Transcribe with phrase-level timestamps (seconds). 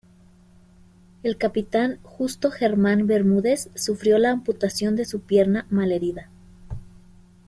[1.21, 6.31] El capitán Justo Germán Bermúdez sufrió la amputación de su pierna malherida.